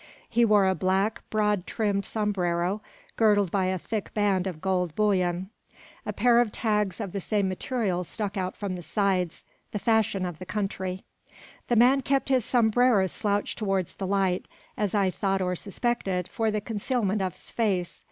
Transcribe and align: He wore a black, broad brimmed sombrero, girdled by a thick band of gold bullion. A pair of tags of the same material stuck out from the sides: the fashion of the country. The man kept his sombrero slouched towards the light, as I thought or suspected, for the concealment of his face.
He 0.27 0.45
wore 0.45 0.67
a 0.67 0.73
black, 0.73 1.21
broad 1.29 1.67
brimmed 1.67 2.05
sombrero, 2.05 2.81
girdled 3.17 3.51
by 3.51 3.65
a 3.65 3.77
thick 3.77 4.11
band 4.15 4.47
of 4.47 4.59
gold 4.59 4.95
bullion. 4.95 5.51
A 6.07 6.11
pair 6.11 6.39
of 6.39 6.51
tags 6.51 6.99
of 6.99 7.11
the 7.11 7.21
same 7.21 7.47
material 7.47 8.03
stuck 8.03 8.35
out 8.35 8.55
from 8.57 8.75
the 8.75 8.81
sides: 8.81 9.45
the 9.73 9.77
fashion 9.77 10.25
of 10.25 10.39
the 10.39 10.45
country. 10.47 11.03
The 11.67 11.75
man 11.75 12.01
kept 12.01 12.29
his 12.29 12.43
sombrero 12.45 13.05
slouched 13.05 13.59
towards 13.59 13.93
the 13.93 14.07
light, 14.07 14.47
as 14.75 14.95
I 14.95 15.11
thought 15.11 15.39
or 15.39 15.55
suspected, 15.55 16.27
for 16.27 16.49
the 16.49 16.61
concealment 16.61 17.21
of 17.21 17.33
his 17.33 17.51
face. 17.51 17.99